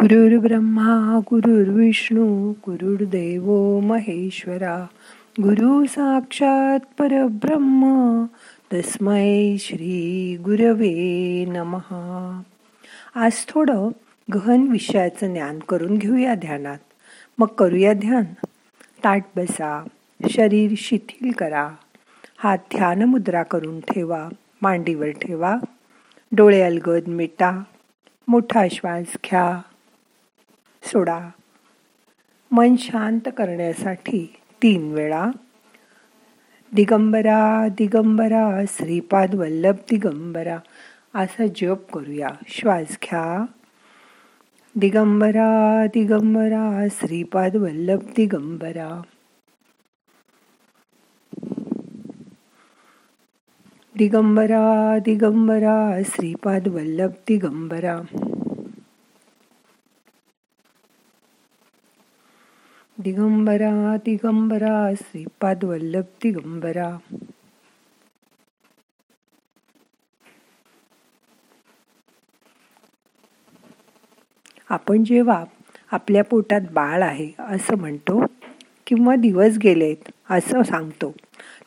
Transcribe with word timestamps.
गुरुर्ब्रह्मा 0.00 1.20
गुरुर्विष्णू 1.30 2.50
गुरुर्देव 2.50 3.78
महेश्वरा 3.80 4.86
गुरु 5.42 5.86
साक्षात 5.86 6.80
परब्रह्म 6.98 8.24
तस्मै 8.72 9.56
श्री 9.58 10.36
गुरवे 10.44 11.44
नमहा 11.48 12.42
आज 13.14 13.32
थोडं 13.48 13.90
गहन 14.34 14.66
विषयाचं 14.68 15.32
ज्ञान 15.32 15.58
करून 15.58 15.98
घेऊया 15.98 16.34
ध्यानात. 16.34 16.78
मग 17.38 17.46
करूया 17.46 17.92
ध्यान. 17.92 18.24
ताट 19.04 19.24
बसा 19.36 19.88
शरीर 20.30 20.74
शिथिल 20.76 21.30
करा. 21.30 21.68
हात 22.38 22.58
ध्यान 22.58 23.02
मुद्रा 23.02 23.42
करून 23.42 23.80
ठेवा 23.80 24.28
मांडीवर 24.62 25.10
ठेवा. 25.10 25.56
डोळे 26.32 26.60
अलगद 26.60 27.08
मिटा 27.08 27.62
मोठा 28.28 28.66
श्वास 28.70 29.06
घ्या. 29.06 29.60
सोडा. 30.92 31.28
मन 32.50 32.76
शांत 32.76 33.20
करण्यासाठी 33.36 34.36
तीन 34.62 34.92
वेळा. 34.92 35.30
दिगंबरा 36.72 37.68
दिगंबरा 37.68 38.64
श्रीपाद 38.68 39.34
वल्लभ 39.34 39.74
दिगंबरा 39.74 40.58
असा 41.14 41.46
जप 41.56 41.92
करूया. 41.92 42.28
श्वास 42.48 42.86
घ्या. 42.88 43.44
दिगंबरा 44.76 45.86
दिगंबरा 45.86 46.86
श्रीपाद 46.90 47.56
वल्लभ 47.56 47.98
दिगंबरा. 47.98 49.02
दिगंबरा 53.98 54.98
दिगंबरा 54.98 56.02
श्रीपाद 56.04 56.68
वल्लभ 56.68 57.10
दिगंबरा. 57.10 58.29
दिगंबरा 63.02 63.96
दिगंबरा 63.96 64.92
श्रीपाद 64.96 65.64
वल्लभ 65.64 66.04
दिगंबरा. 66.22 66.96
आपण 74.68 75.04
जेव्हा 75.04 75.44
आपल्या 75.92 76.24
पोटात 76.24 76.60
बाळ 76.72 77.02
आहे 77.02 77.30
असं 77.38 77.76
म्हणतो 77.76 78.24
किंवा 78.86 79.16
दिवस 79.16 79.58
गेलेत 79.62 80.10
असं 80.30 80.62
सांगतो 80.62 81.12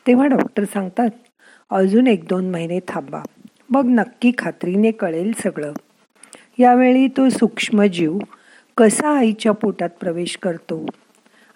तेव्हा 0.06 0.26
डॉक्टर 0.26 0.64
सांगतात 0.64 1.10
अजून 1.70 2.06
एक 2.06 2.24
दोन 2.28 2.50
महिने 2.50 2.78
थांबा 2.88 3.22
मग 3.70 3.84
नक्की 3.84 4.32
खात्रीने 4.38 4.90
कळेल 4.90 5.32
सगळं. 5.42 5.72
यावेळी 6.58 7.06
तो 7.08 7.28
सूक्ष्म 7.28 7.82
जीव 7.82 8.18
कसा 8.76 9.16
आईच्या 9.18 9.52
पोटात 9.52 9.90
प्रवेश 10.00 10.36
करतो? 10.36 10.86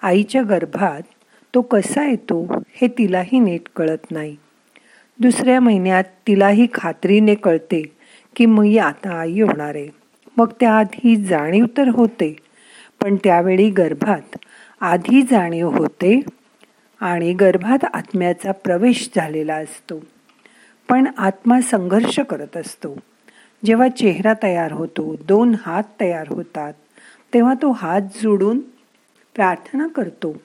आईच्या 0.03 0.43
गर्भात 0.43 1.03
तो 1.55 1.61
कसा 1.61 2.09
येतो 2.09 2.63
हे 2.69 2.89
तिलाही 2.89 3.39
नीट 3.39 3.69
कळत 3.77 4.11
नाही. 4.11 4.37
दुसऱ्या 5.21 5.61
महिन्यात 5.61 6.05
तिलाही 6.27 6.67
खात्रीने 6.75 7.35
कळते 7.35 7.83
की 8.37 8.47
मी 8.47 8.79
आता 8.79 9.21
आई 9.21 9.41
होणार 9.41 9.75
आहे. 9.75 9.89
मग 10.37 10.53
त्याआधी 10.61 11.17
जाणीव 11.17 11.65
तर 11.77 11.89
होते 11.89 12.37
पण 13.03 13.17
त्यावेळी 13.17 13.71
गर्भात 13.71 14.37
आधी 14.81 15.23
जाणीव 15.23 15.71
होते 15.71 16.21
आणि 17.01 17.33
गर्भात 17.33 17.85
आत्म्याचा 17.93 18.53
प्रवेश 18.53 19.11
झालेला 19.17 19.55
असतो. 19.55 20.03
पण 20.89 21.07
आत्मा 21.19 21.61
संघर्ष 21.61 22.21
करत 22.21 22.57
असतो. 22.57 22.97
जेव्हा 23.65 23.89
चेहरा 23.89 24.33
तयार 24.43 24.73
होतो 24.73 25.17
दोन 25.29 25.55
हात 25.67 25.83
तयार 26.01 26.27
होतात 26.29 26.73
तेव्हा 27.35 27.55
तो 27.55 27.71
हात 27.71 28.01
जोडून 28.23 28.61
प्रार्थना 29.39 29.86
करतो. 29.86 30.36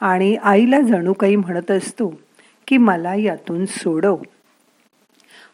आणि 0.00 0.36
आईला 0.36 0.80
जणू 0.80 1.12
काही 1.12 1.36
म्हणत 1.36 1.70
असतो 1.70 2.20
की 2.68 2.76
मला 2.76 3.14
यातून 3.14 3.66
सोडव. 3.66 4.16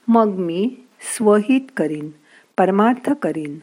मग 0.09 0.29
मी 0.29 0.77
स्वहित 1.17 1.61
करीन 1.77 2.11
परमार्थ 2.59 3.13
करीन. 3.13 3.59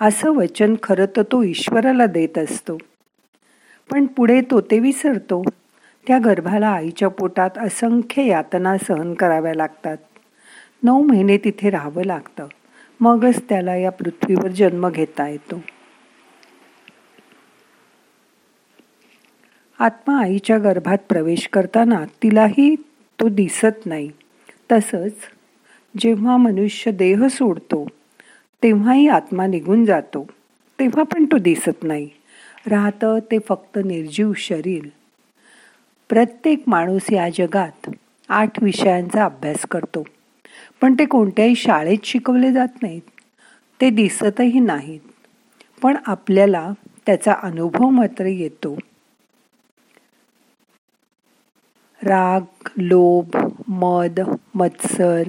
असं 0.00 0.30
वचन 0.30 0.74
खरं 0.82 1.06
तर 1.16 1.22
तो 1.22 1.42
ईश्वराला 1.42 2.06
देत 2.06 2.38
असतो. 2.38 2.78
पण 3.90 4.06
पुढे 4.06 4.40
तो 4.40 4.60
ते 4.60 4.78
विसरतो. 4.78 5.42
त्या 6.06 6.18
गर्भाला 6.18 6.68
आईच्या 6.68 7.08
पोटात 7.08 7.50
असंख्य 7.56 8.26
यातना 8.26 8.76
सहन 8.78 9.14
कराव्या 9.14 9.54
लागतात. 9.54 9.96
नऊ 10.82 11.02
महिने 11.02 11.38
तिथे 11.38 11.70
राहावं 11.70 12.04
लागतं. 12.04 12.46
मगच 13.00 13.42
त्याला 13.48 13.76
या 13.76 13.90
पृथ्वीवर 13.90 14.48
जन्म 14.48 14.88
घेता 14.88 15.28
येतो. 15.28 15.60
आत्मा 19.78 20.22
आईच्या 20.22 20.58
गर्भात 20.58 20.98
प्रवेश 21.08 21.48
करताना 21.52 22.04
तिलाही 22.22 22.74
तो 23.20 23.28
दिसत 23.28 23.86
नाही. 23.86 24.10
तसंच 24.72 25.12
जेव्हा 25.98 26.36
मनुष्य 26.36 26.90
देह 26.90 27.26
सोडतो 27.26 27.86
तेव्हाही 28.62 29.08
आत्मा 29.08 29.46
निघून 29.46 29.84
जातो. 29.84 30.26
तेव्हा 30.80 31.02
पण 31.02 31.24
तो 31.24 31.38
दिसत 31.38 31.82
नाही. 31.82 32.08
राहतं 32.66 33.18
ते 33.18 33.38
फक्त 33.48 33.78
निर्जीव 33.84 34.32
शरीर. 34.36 34.88
प्रत्येक 36.08 36.62
माणूस 36.66 37.12
या 37.12 37.28
जगात 37.28 37.90
आठ 38.28 38.62
विषयांचा 38.62 39.24
अभ्यास 39.24 39.66
करतो. 39.70 40.04
पण 40.80 40.94
ते 40.98 41.04
कोणत्याही 41.04 41.54
शाळेत 41.54 41.98
शिकवले 42.04 42.52
जात 42.52 42.82
नाहीत. 42.82 43.02
ते 43.80 43.90
दिसतही 43.90 44.60
नाहीत. 44.60 45.00
पण 45.82 45.96
आपल्याला 46.06 46.70
त्याचा 47.06 47.34
अनुभव 47.42 47.88
मात्र 47.88 48.24
येतो. 48.24 48.78
राग 52.02 52.68
लोभ 52.76 53.52
मद 53.68 54.20
मत्सर 54.54 55.22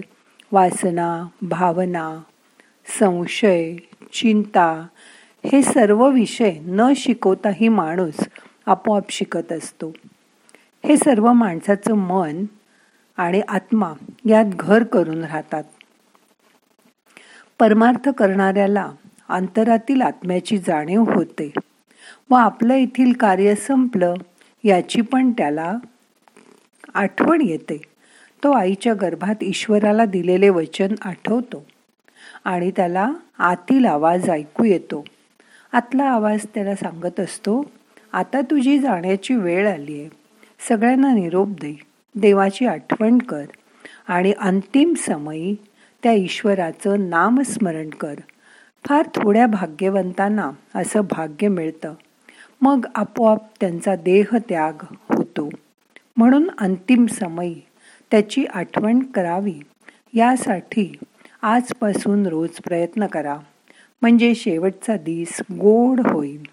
वासना 0.52 1.28
भावना 1.42 2.20
संशय 3.00 3.76
चिंता 4.14 4.88
हे 5.46 5.64
सर्व 5.64 6.10
विषय 6.10 6.52
न 6.66 6.94
शिकवताही 6.96 7.68
माणूस 7.68 8.14
आपोआप 8.66 9.04
शिकत 9.10 9.52
असतो. 9.52 9.94
हे 10.86 10.98
सर्व 10.98 11.34
माणसाचं 11.34 11.94
मन 11.94 12.46
आणि 13.18 13.42
आत्मा 13.48 13.94
यात 14.26 14.46
घर 14.46 14.84
करून 14.84 15.24
राहतात. 15.24 15.64
परमार्थ 17.60 18.10
करणाऱ्याला 18.10 18.92
अंतरातील 19.30 20.02
आत्म्याची 20.02 20.58
जाणीव 20.58 21.04
होते 21.16 21.54
व 22.30 22.36
आपलं 22.36 22.74
येथील 22.74 23.14
कार्य 23.14 23.56
संपलं 23.56 24.14
याची 24.64 25.02
पण 25.02 25.32
त्याला 25.32 25.78
आठवण 26.94 27.42
येते. 27.42 27.82
तो 28.44 28.52
आईच्या 28.52 28.94
गर्भात 28.94 29.44
ईश्वराला 29.44 30.06
दिलेले 30.06 30.50
वचन 30.50 30.96
आठवतो 31.02 31.66
आणि 32.44 32.72
त्याला 32.76 33.12
आतील 33.40 33.86
आवाज 33.86 34.30
ऐकू 34.30 34.64
येतो. 34.64 35.06
आतला 35.74 36.04
आवाज 36.04 36.46
त्याला 36.56 36.76
सांगत 36.76 37.20
असतो 37.20 37.66
आता 38.14 38.42
तुझी 38.42 38.80
जाण्याची 38.80 39.36
वेळ 39.36 39.74
आली 39.74 40.00
आहे. 40.00 40.10
सगळ्यांना 40.70 41.14
निरोप 41.14 41.48
दे. 41.48 41.80
देवाची 42.16 42.66
आठवण 42.66 43.18
कर 43.18 43.46
आणि 44.08 44.34
अंतिम 44.40 44.94
समयी 44.94 45.56
त्या 46.04 46.12
ईश्वराचं 46.12 47.10
नामस्मरण 47.10 47.90
कर. 47.90 48.14
फार 48.86 49.06
थोड्या 49.16 49.48
भाग्यवंतांना 49.48 50.52
असं 50.76 51.02
भाग्य 51.02 51.48
मिळतं. 51.48 51.94
मग 52.62 52.86
आपोआप 52.96 53.42
त्यांचा 53.60 53.96
देह 53.96 54.26
त्याग 54.50 54.74
होतो. 54.92 55.29
म्हणून 56.20 56.50
अंतिम 56.58 57.06
समयी 57.06 57.62
त्याची 58.12 58.46
आठवण 58.46 59.00
करावी. 59.00 59.60
यासाठी 60.14 60.98
आजपासून 61.42 62.26
रोज 62.26 62.50
प्रयत्न 62.50 63.06
करा. 63.06 63.38
म्हणजे 64.02 64.36
शेवटचा 64.36 64.98
दिस 64.98 65.42
गोड 65.52 66.00
होईल. 66.00 66.44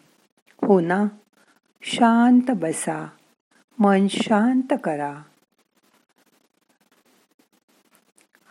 हो 0.66 0.80
ना? 0.80 1.04
शांत 1.82 2.50
बसा. 2.50 3.06
मन 3.78 4.06
शांत 4.10 4.74
करा. 4.84 5.22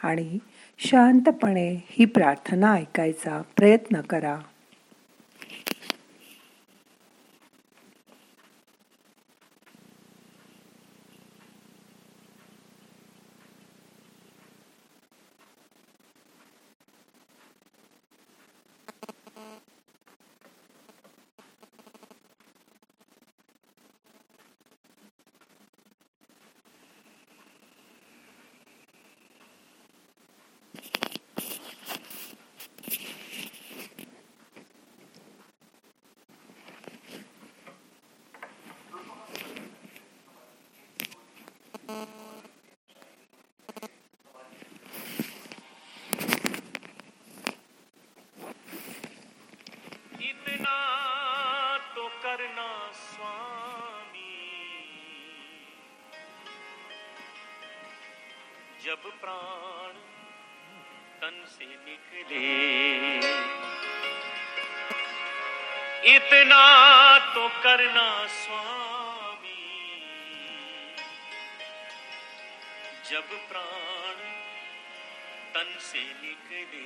आणि 0.04 0.38
शांतपणे 0.78 1.84
ही 1.90 2.06
प्रार्थना 2.06 2.74
ऐकायचा 2.74 3.42
प्रयत्न 3.57 4.01
करा. 4.01 4.40
जब 58.95 59.21
प्राण 59.21 59.94
तन 61.21 61.45
से 61.47 61.65
निकले। 61.65 62.45
इतना 66.15 66.63
तो 67.36 67.47
करना 67.63 68.27
स्वामी। 68.27 69.65
जब 73.09 73.50
प्राण 73.50 74.15
तन 75.53 75.77
से 75.80 76.00
निकले। 76.00 76.86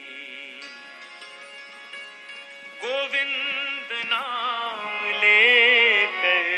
गोविंद 2.85 4.06
नाम 4.06 5.06
लेकर 5.11 6.50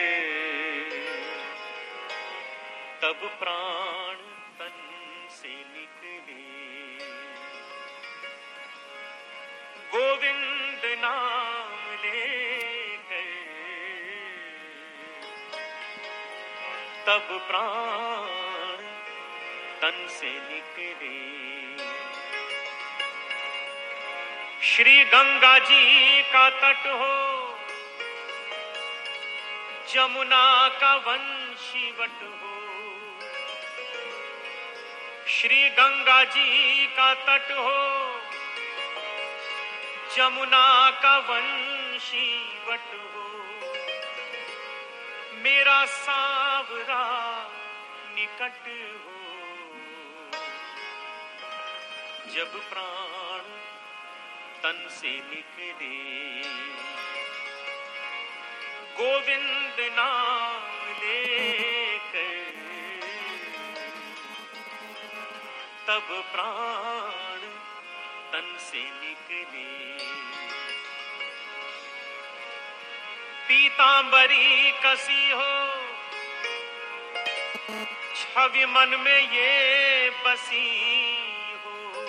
तब 3.01 3.38
प्राण 3.39 4.15
तन 4.59 4.91
से 5.31 5.50
निकले। 5.50 6.42
गोविंद 9.92 10.83
नाम 11.00 11.86
लेकर 12.04 13.30
तब 17.07 17.28
प्राण 17.48 18.83
तन 19.81 20.07
से 20.10 20.31
निकले। 20.50 21.16
श्री 24.66 25.04
गंगा 25.06 25.57
जी 25.60 26.22
का 26.24 26.50
तट 26.60 26.88
हो, 26.89 27.16
जमुना 29.94 30.45
का 30.81 30.95
वंशी 31.07 31.92
वट 31.92 32.24
हो 32.24 32.61
श्री 35.31 35.69
गंगा 35.69 36.24
जी 36.24 36.86
का 36.88 37.13
तट 37.13 37.51
हो, 37.51 38.22
जमुना 40.16 40.92
का 40.92 41.18
वंशी 41.18 42.60
वट 42.68 42.94
हो। 42.94 43.28
मेरा 45.33 45.86
सावरा 45.86 47.04
निकट 48.16 48.68
हो। 49.06 49.22
जब 52.31 52.69
प्राण 52.69 53.42
तन 54.63 54.88
से 54.92 55.10
निकले, 55.10 55.95
गोविंद 58.98 59.75
नाम 59.80 60.89
लेकर 61.04 61.81
तब 65.92 66.12
प्राण 66.34 67.40
तन 68.32 68.46
से 68.60 68.84
निकले। 68.84 69.64
पीतांबरी 73.48 74.72
कसी 74.86 75.32
हो, 75.32 75.50
छवि 78.16 78.66
मन 78.66 78.96
में 79.00 79.22
ये 79.34 80.10
बसी 80.26 80.70
हो। 81.66 82.06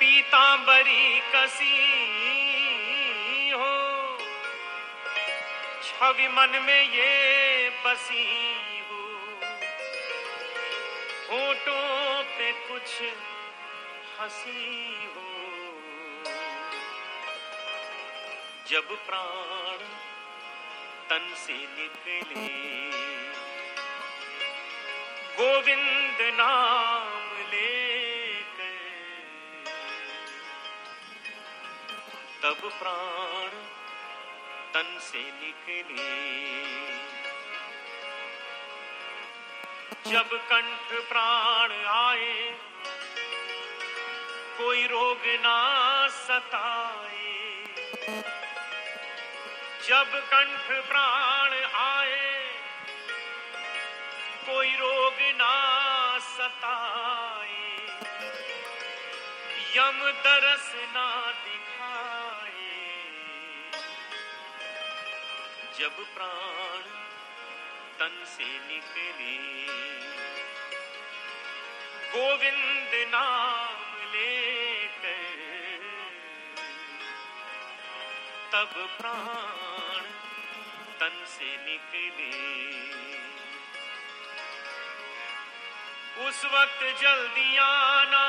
पीतांबरी 0.00 1.20
कसी 1.34 1.76
हो, 3.50 3.74
छवि 5.82 6.28
मन 6.28 6.60
में 6.66 6.82
ये 6.94 7.14
बसी 7.86 8.26
होठों 11.30 12.22
पे 12.36 12.50
कुछ 12.68 12.92
हंसी 14.18 14.62
हो। 15.14 15.26
जब 18.70 18.88
प्राण 19.06 19.84
तन 21.10 21.24
से 21.42 21.52
निकले 21.52 22.46
गोविंद 25.38 26.18
नाम 26.38 27.36
लेकर 27.52 28.76
तब 32.42 32.68
प्राण 32.80 33.50
तन 34.74 34.98
से 35.02 35.22
निकले। 35.40 36.10
जब 40.08 40.28
कंठ 40.50 40.92
प्राण 41.08 41.72
आए 41.86 42.34
कोई 44.58 44.86
रोग 44.86 45.26
ना 45.40 45.56
सताए। 46.08 47.34
जब 49.88 50.14
कंठ 50.30 50.70
प्राण 50.88 51.54
आए 51.80 52.30
कोई 54.46 54.70
रोग 54.76 55.20
ना 55.36 55.52
सताए। 56.28 57.68
यम 59.76 60.00
दरस 60.24 60.72
ना 60.94 61.08
दिखाए। 61.44 62.80
जब 65.78 66.04
प्राण 66.14 67.07
तन 68.00 68.24
से 68.26 68.44
निकले। 68.44 69.36
गोविंद 72.10 72.92
नाम 73.08 73.80
लेकर 74.12 75.24
तब 78.52 78.74
प्राण 79.00 80.04
तन 81.00 81.24
से 81.28 81.50
निकले। 81.64 82.30
उस 86.28 86.44
वक्त 86.44 86.80
जल्दी 87.02 87.56
आना, 87.56 88.26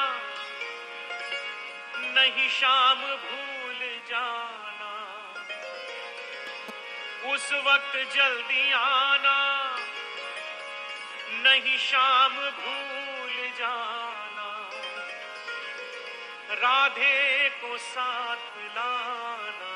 नहीं 2.18 2.50
शाम 2.50 3.02
भूल 3.02 3.80
जाना। 4.08 4.92
उस 7.34 7.54
वक्त 7.54 7.96
जल्दी 8.16 8.72
आना 8.72 9.49
नहीं 11.44 11.78
शाम 11.78 12.34
भूल 12.34 13.50
जाना। 13.50 14.70
राधे 16.52 17.50
को 17.50 17.78
साथ 17.78 18.38
लाना। 18.58 19.76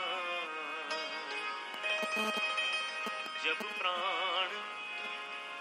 जब 3.44 3.78
प्राण 3.80 4.48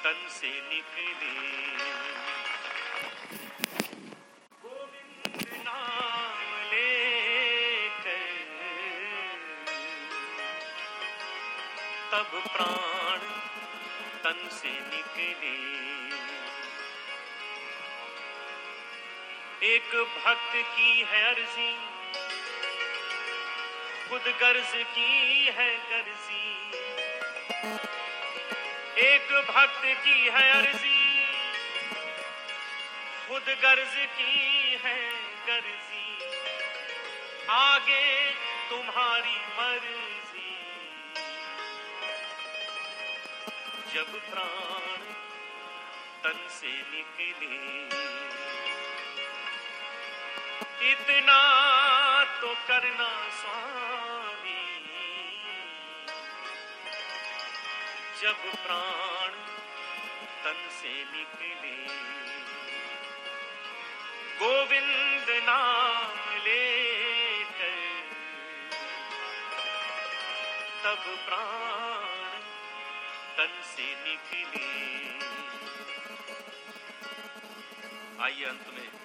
तन 0.04 0.28
से 0.28 0.48
निकले। 0.48 1.12
तब 12.12 12.42
प्राण 12.52 12.91
तन 14.24 14.48
से 14.52 14.70
निकले। 14.70 15.52
एक 19.66 19.94
भक्त 20.16 20.52
की 20.54 21.02
है 21.02 21.22
अर्जी, 21.24 21.72
खुद 24.08 24.24
गर्ज 24.40 24.72
की 24.94 25.44
है 25.56 25.68
गर्जी 25.90 26.46
एक 29.02 29.32
भक्त 29.50 29.84
की 30.04 30.18
है 30.28 30.48
अर्जी, 30.52 31.00
खुद 33.28 33.54
गर्ज 33.62 33.94
की 34.18 34.78
है 34.84 34.98
गर्जी 35.46 36.06
आगे 37.50 38.04
तुम्हारी 38.70 39.38
मर्ज़ी। 39.58 40.21
जब 43.94 44.30
प्राण 44.30 44.98
तन 46.22 46.48
से 46.50 46.68
निकले। 46.68 47.56
इतना 50.90 51.40
तो 52.40 52.54
करना 52.54 53.30
स्वामी। 53.30 54.62
जब 58.22 58.52
प्राण 58.52 59.30
तन 60.44 60.68
से 60.70 61.04
निकले। 61.04 61.76
गोविंद 64.38 65.26
नाम 65.28 66.36
लेकर 66.36 68.00
तब 70.84 71.24
प्राण 71.28 71.61
तन 73.42 73.62
से 73.62 73.82
निकली। 73.82 74.60
आइए 78.22 78.44
अंत 78.44 78.66
में। 78.74 79.01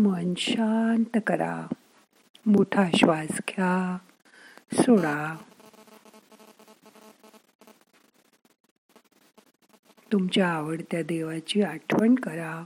मन 0.00 0.34
शांत 0.36 1.18
करा. 1.26 1.66
मोठा 2.46 2.84
श्वास 2.96 3.28
घ्या. 3.28 3.98
सोडा. 4.72 5.36
तुमच्या 10.12 10.48
आवडत्या 10.48 11.02
देवाची 11.02 11.62
आठवण 11.62 12.14
करा. 12.14 12.64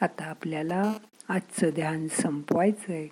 आता 0.00 0.24
आपल्याला 0.24 0.92
आजचं 1.28 1.70
ध्यान 1.70 2.08
संपवायचंय. 2.08 3.08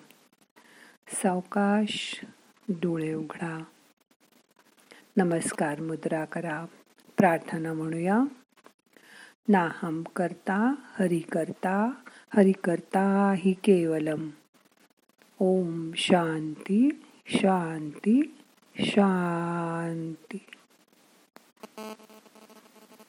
सावकाश 1.09 2.21
डोळे 2.69 3.14
उघडा. 3.14 3.64
नमस्कार 5.17 5.81
मुद्रा 5.81 6.25
करा. 6.25 6.64
प्रार्थना 7.19 7.73
म्हणूया. 7.73 8.21
नाहम 9.49 10.02
करता 10.02 10.75
हरि 10.99 11.21
करता 11.21 11.91
हरि 12.37 12.52
करता 12.52 13.35
हि 13.37 13.52
केवलम. 13.52 14.29
ओम 15.38 15.91
शांती 15.93 17.05
शांती 17.26 18.38
शांती. 18.76 20.38